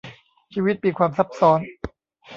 [0.53, 1.59] ชีวิตมีความซับซ้อน